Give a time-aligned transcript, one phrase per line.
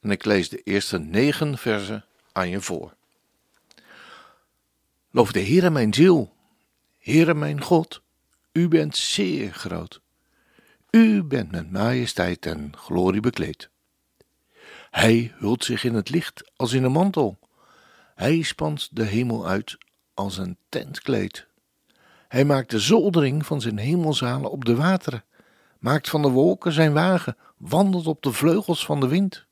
[0.00, 2.94] en ik lees de eerste negen versen aan je voor.
[5.10, 6.34] Loof de Heere mijn ziel,
[6.98, 8.02] Heere mijn God,
[8.52, 10.00] u bent zeer groot.
[10.90, 13.70] U bent met majesteit en glorie bekleed.
[14.90, 17.38] Hij hult zich in het licht als in een mantel.
[18.14, 19.78] Hij spant de hemel uit
[20.14, 21.46] als een tentkleed.
[22.28, 25.24] Hij maakt de zoldering van zijn hemelzalen op de wateren,
[25.78, 29.46] maakt van de wolken zijn wagen, wandelt op de vleugels van de wind.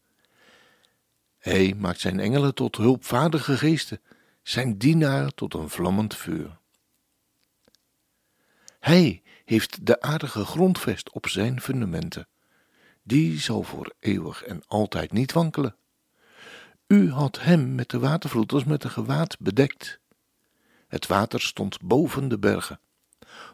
[1.47, 4.01] Hij maakt zijn engelen tot hulpvaardige geesten,
[4.43, 6.59] zijn dienaar tot een vlammend vuur.
[8.81, 12.29] Hij heeft de aardige grondvest op zijn fundamenten.
[13.03, 15.77] Die zal voor eeuwig en altijd niet wankelen.
[16.87, 20.01] U had hem met de watervloed als met een gewaad bedekt.
[20.89, 22.81] Het water stond boven de bergen.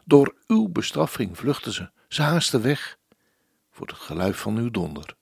[0.05, 2.97] Door uw bestraffing vluchtten ze, ze haasten weg,
[3.71, 5.15] voor het geluid van uw donder.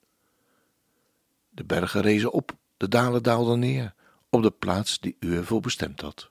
[1.50, 3.94] De bergen rezen op, de dalen daalden neer,
[4.30, 6.30] op de plaats die u ervoor bestemd had.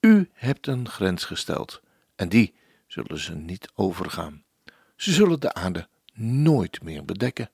[0.00, 1.80] U hebt een grens gesteld,
[2.14, 2.54] en die
[2.86, 4.44] zullen ze niet overgaan.
[4.96, 7.50] Ze zullen de aarde nooit meer bedekken.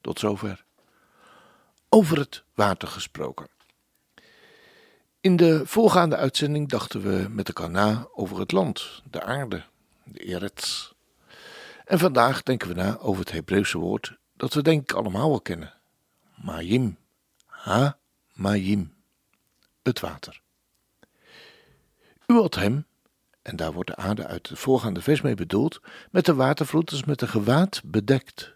[0.00, 0.64] Tot zover.
[1.88, 3.48] Over het water gesproken.
[5.20, 9.64] In de voorgaande uitzending dachten we met elkaar na over het land, de aarde,
[10.04, 10.92] de Eretz.
[11.84, 15.40] En vandaag denken we na over het Hebreeuwse woord dat we denk ik allemaal wel
[15.40, 15.80] kennen.
[16.42, 16.96] Mayim.
[17.46, 17.98] Ha,
[18.32, 18.94] Mayim.
[19.82, 20.40] Het water.
[22.26, 22.86] U had hem,
[23.42, 25.80] en daar wordt de aarde uit de voorgaande vers mee bedoeld,
[26.10, 28.54] met de watervloed als met een gewaad bedekt.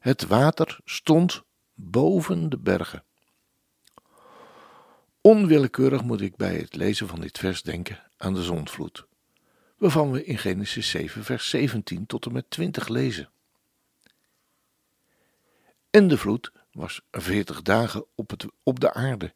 [0.00, 1.42] Het water stond
[1.74, 3.04] boven de bergen.
[5.20, 9.06] Onwillekeurig moet ik bij het lezen van dit vers denken aan de zondvloed,
[9.76, 13.28] waarvan we in Genesis 7, vers 17 tot en met 20 lezen.
[15.90, 19.32] En de vloed was veertig dagen op, het, op de aarde,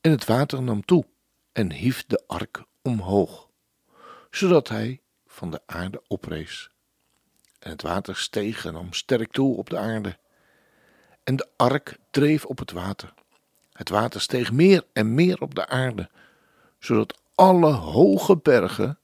[0.00, 1.06] en het water nam toe
[1.52, 3.48] en hief de ark omhoog,
[4.30, 6.70] zodat hij van de aarde oprees.
[7.58, 10.18] En het water steeg en nam sterk toe op de aarde,
[11.24, 13.14] en de ark dreef op het water.
[13.72, 16.10] Het water steeg meer en meer op de aarde,
[16.78, 18.98] zodat alle hoge bergen,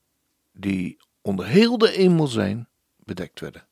[0.51, 3.66] die onder heel de hemel zijn, bedekt werden.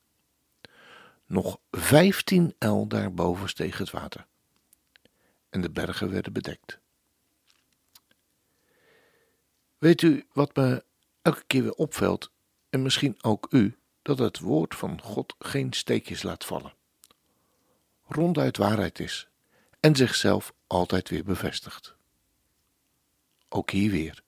[1.25, 4.25] Nog vijftien el daarboven steeg het water,
[5.49, 6.79] en de bergen werden bedekt.
[9.77, 10.83] Weet u wat me
[11.21, 12.31] elke keer weer opvalt,
[12.69, 16.73] en misschien ook u, dat het woord van God geen steekjes laat vallen,
[18.07, 19.27] ronduit waarheid is
[19.79, 21.95] en zichzelf altijd weer bevestigt.
[23.49, 24.23] Ook hier weer.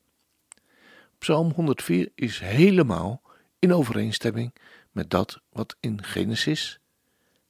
[1.18, 3.22] Psalm 104 is helemaal
[3.59, 4.53] in overeenstemming
[4.91, 6.80] met dat wat in Genesis,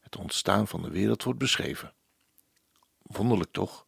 [0.08, 1.94] het ontstaan van de wereld, wordt beschreven.
[3.02, 3.86] Wonderlijk toch?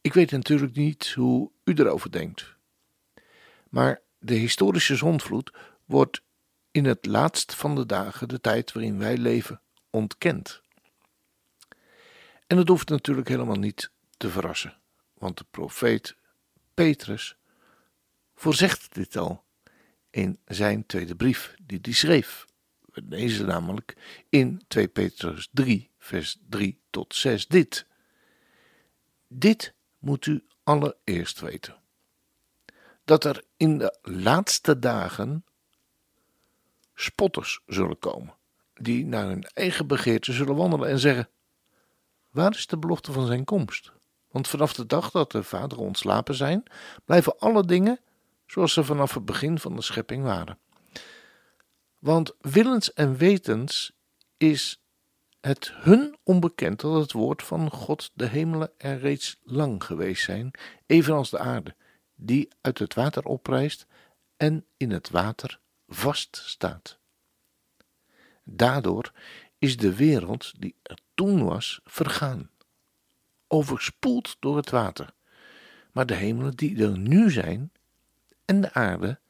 [0.00, 2.56] Ik weet natuurlijk niet hoe u erover denkt.
[3.68, 5.52] Maar de historische zondvloed
[5.84, 6.22] wordt
[6.70, 10.62] in het laatst van de dagen, de tijd waarin wij leven, ontkend.
[12.46, 14.78] En dat hoeft natuurlijk helemaal niet te verrassen,
[15.14, 16.16] want de profeet
[16.74, 17.36] Petrus
[18.34, 19.44] voorzegt dit al
[20.10, 22.46] in zijn tweede brief die hij schreef.
[22.96, 23.96] We lezen namelijk
[24.28, 27.86] in 2 Petrus 3, vers 3 tot 6 dit.
[29.28, 31.76] Dit moet u allereerst weten.
[33.04, 35.44] Dat er in de laatste dagen
[36.94, 38.34] spotters zullen komen,
[38.74, 41.28] die naar hun eigen begeerte zullen wandelen en zeggen:
[42.30, 43.92] Waar is de belofte van zijn komst?
[44.30, 46.62] Want vanaf de dag dat de vaderen ontslapen zijn,
[47.04, 48.00] blijven alle dingen
[48.46, 50.58] zoals ze vanaf het begin van de schepping waren.
[51.98, 53.92] Want willens en wetens
[54.36, 54.82] is
[55.40, 60.50] het hun onbekend dat het woord van God de hemelen er reeds lang geweest zijn,
[60.86, 61.74] evenals de aarde,
[62.14, 63.86] die uit het water oprijst
[64.36, 66.98] en in het water vaststaat.
[68.44, 69.12] Daardoor
[69.58, 72.50] is de wereld die er toen was vergaan,
[73.46, 75.14] overspoeld door het water.
[75.92, 77.72] Maar de hemelen die er nu zijn
[78.44, 79.20] en de aarde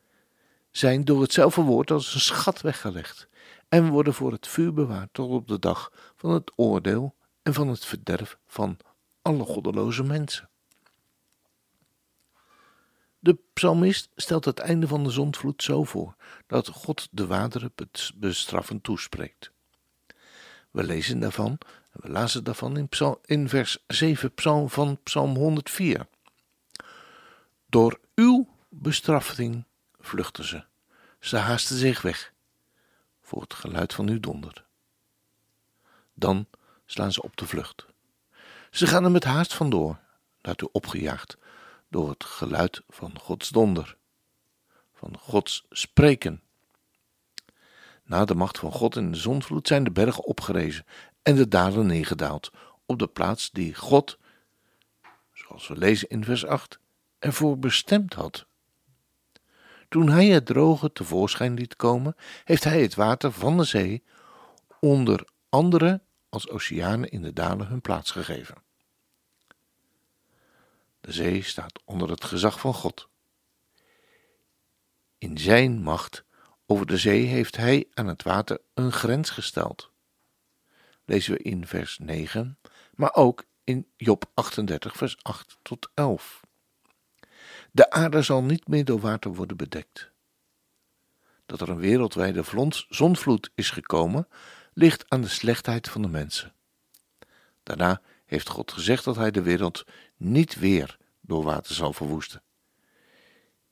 [0.77, 3.29] zijn door hetzelfde woord als een schat weggelegd
[3.69, 7.69] en worden voor het vuur bewaard tot op de dag van het oordeel en van
[7.69, 8.77] het verderf van
[9.23, 10.51] alle goddeloze mensen.
[13.19, 16.15] De psalmist stelt het einde van de zondvloed zo voor
[16.47, 17.73] dat God de wateren
[18.15, 19.51] bestraffend toespreekt.
[20.71, 21.59] We lezen daarvan,
[21.93, 26.07] we lazen daarvan in, psalm, in vers 7 psalm van Psalm 104.
[27.67, 29.65] Door uw bestraffing
[30.07, 30.65] vluchten ze.
[31.21, 32.33] Ze haasten zich weg
[33.21, 34.65] voor het geluid van uw donder.
[36.15, 36.47] Dan
[36.85, 37.87] slaan ze op de vlucht.
[38.71, 39.99] Ze gaan er met haast vandoor,
[40.41, 41.37] daartoe opgejaagd
[41.89, 43.97] door het geluid van Gods donder,
[44.95, 46.43] van Gods spreken.
[48.05, 50.87] Na de macht van God in de zonvloed zijn de bergen opgerezen
[51.23, 52.51] en de dalen neergedaald
[52.87, 54.19] op de plaats die God,
[55.33, 56.79] zoals we lezen in vers 8,
[57.19, 58.47] ervoor bestemd had.
[59.89, 64.05] Toen hij het droge tevoorschijn liet komen, heeft hij het water van de zee
[64.81, 68.57] onder andere als oceanen in de dalen hun plaats gegeven.
[71.01, 73.09] De zee staat onder het gezag van God.
[75.19, 76.25] In zijn macht
[76.67, 79.91] over de zee heeft hij aan het water een grens gesteld.
[81.05, 82.59] Lezen we in vers 9,
[82.95, 86.46] maar ook in Job 38, vers 8 tot 11.
[87.77, 90.11] De aarde zal niet meer door water worden bedekt.
[91.47, 92.45] Dat er een wereldwijde
[92.89, 94.29] zonvloed is gekomen,
[94.73, 96.55] ligt aan de slechtheid van de mensen.
[97.63, 99.85] Daarna heeft God gezegd dat hij de wereld
[100.17, 102.43] niet weer door water zal verwoesten.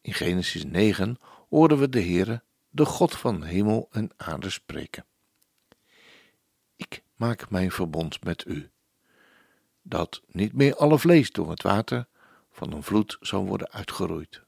[0.00, 1.18] In Genesis 9
[1.48, 5.04] horen we de Heere, de God van hemel en aarde, spreken.
[6.76, 8.70] Ik maak mijn verbond met u,
[9.82, 12.06] dat niet meer alle vlees door het water
[12.54, 14.42] van een vloed zal worden uitgeroeid,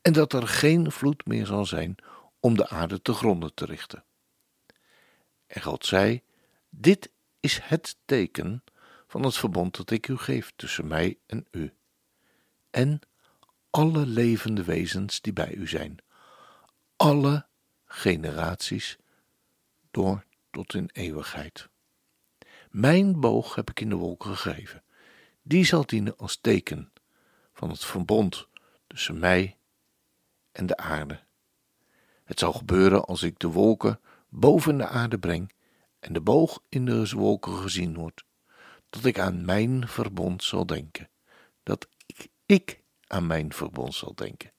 [0.00, 1.96] en dat er geen vloed meer zal zijn
[2.40, 4.04] om de aarde te gronden te richten.
[5.46, 6.22] En God zei:
[6.68, 7.10] Dit
[7.40, 8.64] is het teken
[9.06, 11.72] van het verbond dat ik u geef tussen mij en u,
[12.70, 13.00] en
[13.70, 15.96] alle levende wezens die bij u zijn,
[16.96, 17.46] alle
[17.84, 18.96] generaties,
[19.90, 21.68] door tot in eeuwigheid.
[22.70, 24.82] Mijn boog heb ik in de wolken gegeven,
[25.42, 26.91] die zal dienen als teken
[27.62, 28.48] van het verbond
[28.86, 29.56] tussen mij
[30.52, 31.20] en de aarde.
[32.24, 35.52] Het zal gebeuren als ik de wolken boven de aarde breng
[36.00, 38.24] en de boog in de wolken gezien wordt,
[38.90, 41.08] dat ik aan mijn verbond zal denken,
[41.62, 44.52] dat ik, ik aan mijn verbond zal denken.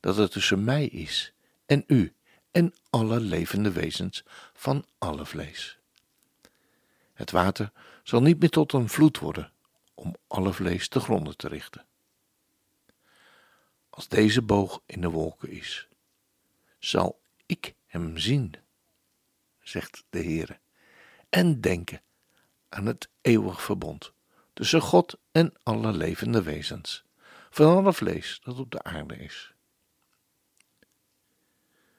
[0.00, 1.32] Dat het tussen mij is
[1.66, 2.14] en u
[2.50, 5.78] en alle levende wezens van alle vlees.
[7.12, 9.52] Het water zal niet meer tot een vloed worden
[9.98, 11.86] om alle vlees te gronden te richten.
[13.90, 15.88] Als deze boog in de wolken is,
[16.78, 18.54] zal ik hem zien,
[19.60, 20.58] zegt de Heere,
[21.28, 22.02] en denken
[22.68, 24.12] aan het eeuwig verbond
[24.52, 27.04] tussen God en alle levende wezens,
[27.50, 29.52] van alle vlees dat op de aarde is.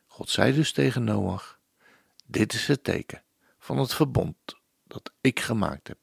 [0.07, 1.60] God zei dus tegen Noach:
[2.25, 3.24] Dit is het teken
[3.57, 4.36] van het verbond
[4.84, 6.00] dat ik gemaakt heb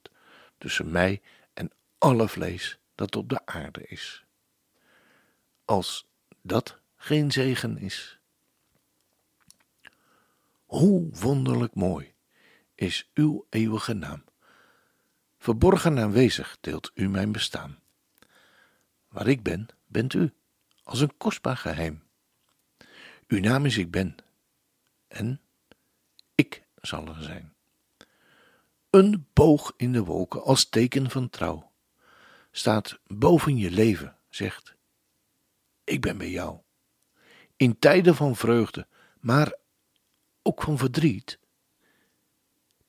[0.58, 1.22] tussen mij
[2.06, 4.24] alle vlees dat op de aarde is.
[5.64, 6.08] Als
[6.42, 8.18] dat geen zegen is.
[10.64, 12.14] Hoe wonderlijk mooi
[12.74, 14.24] is uw eeuwige naam.
[15.38, 17.78] Verborgen aanwezig deelt u mijn bestaan.
[19.08, 20.32] Waar ik ben, bent u,
[20.82, 22.02] als een kostbaar geheim.
[23.26, 24.14] Uw naam is ik ben,
[25.08, 25.40] en
[26.34, 27.54] ik zal er zijn.
[28.90, 31.74] Een boog in de wolken als teken van trouw
[32.58, 34.74] staat boven je leven, zegt:
[35.84, 36.60] Ik ben bij jou.
[37.56, 38.86] In tijden van vreugde,
[39.20, 39.54] maar
[40.42, 41.38] ook van verdriet,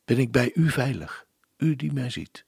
[0.05, 2.45] ben ik bij u veilig, u die mij ziet.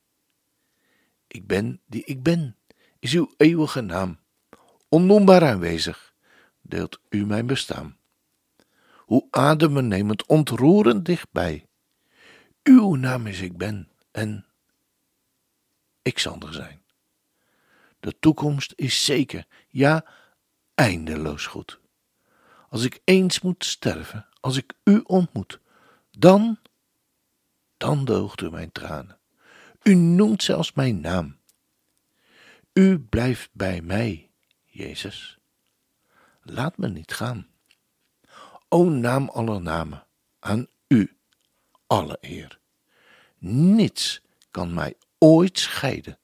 [1.28, 2.58] Ik ben die ik ben,
[3.00, 4.20] is uw eeuwige naam,
[4.90, 6.14] onnoembaar aanwezig,
[6.62, 7.98] deelt u mijn bestaan.
[8.96, 11.68] Hoe adembenemend, ontroerend dichtbij.
[12.64, 14.46] Uw naam is ik ben en
[16.02, 16.88] ik zal er zijn.
[18.00, 20.06] De toekomst is zeker, ja,
[20.76, 21.80] eindeloos goed.
[22.70, 25.60] Als ik eens moet sterven, als ik u ontmoet,
[26.12, 26.60] dan,
[27.78, 29.20] dan doogt u mijn tranen.
[29.84, 31.38] U noemt zelfs mijn naam.
[32.74, 34.30] U blijft bij mij,
[34.66, 35.38] Jezus.
[36.42, 37.48] Laat me niet gaan.
[38.70, 40.06] O naam aller namen,
[40.40, 41.18] aan u
[41.88, 42.60] alle eer.
[43.38, 46.19] Niets kan mij ooit scheiden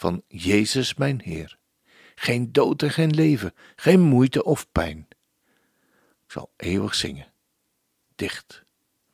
[0.00, 1.58] van Jezus mijn Heer.
[2.14, 5.08] Geen dood en geen leven, geen moeite of pijn
[6.26, 7.32] zal eeuwig zingen,
[8.14, 8.64] dicht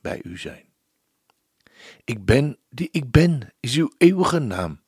[0.01, 0.65] bij u zijn.
[2.05, 4.83] Ik ben die ik ben, is uw eeuwige naam.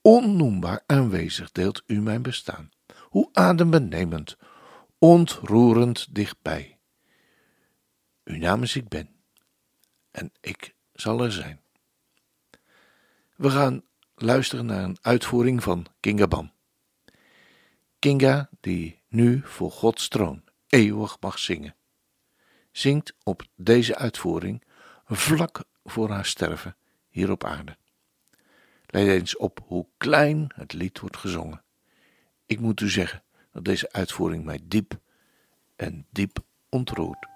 [0.00, 2.70] Onnoembaar aanwezig deelt u mijn bestaan.
[2.98, 4.36] Hoe adembenemend,
[4.98, 6.78] ontroerend dichtbij.
[8.24, 9.08] Uw naam is ik ben,
[10.10, 11.60] en ik zal er zijn.
[13.36, 13.82] We gaan
[14.16, 16.52] luisteren naar een uitvoering van Kinga Bam.
[17.98, 21.76] Kinga, die nu voor Gods troon eeuwig mag zingen,
[22.72, 24.62] zingt op deze uitvoering
[25.06, 26.76] vlak voor haar sterven
[27.08, 27.76] hier op aarde.
[28.86, 31.62] Let eens op hoe klein het lied wordt gezongen.
[32.46, 34.98] Ik moet u zeggen dat deze uitvoering mij diep
[35.76, 37.26] en diep ontroert.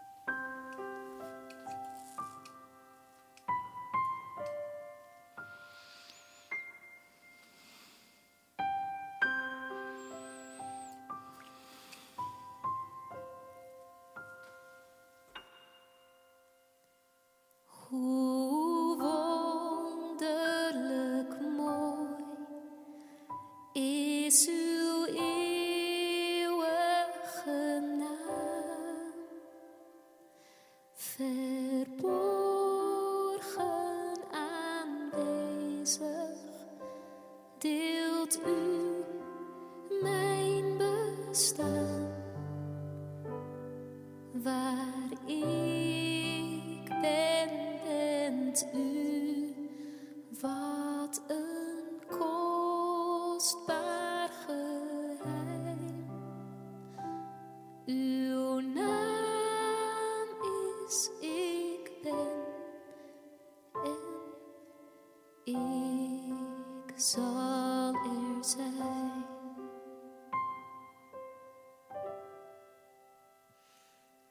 [37.61, 38.40] Zal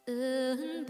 [0.10, 0.86] Een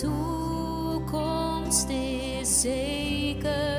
[0.00, 3.73] toekomst is zeker,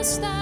[0.00, 0.39] aanwezig,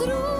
[0.00, 0.35] ontroerend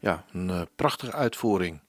[0.00, 1.80] Ja, een eh, prachtige uitvoering.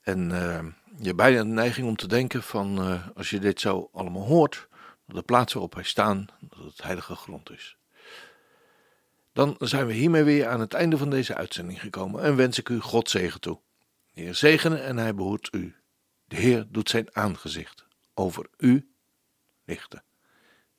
[0.00, 0.64] En eh,
[0.98, 4.26] je hebt bijna de neiging om te denken van, eh, als je dit zo allemaal
[4.26, 4.68] hoort,
[5.06, 7.76] dat de plaats waarop wij staan, dat het heilige grond is.
[9.32, 12.68] Dan zijn we hiermee weer aan het einde van deze uitzending gekomen en wens ik
[12.68, 13.60] u God zegen toe.
[14.12, 15.76] De Heer zegene en hij behoedt u.
[16.24, 18.90] De Heer doet zijn aangezicht over u
[19.64, 20.02] lichten.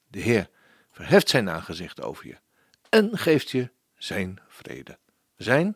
[0.08, 0.50] De Heer
[0.92, 2.38] verheft zijn aangezicht over je
[2.90, 4.98] en geeft je zijn vrede.
[5.36, 5.76] Zijn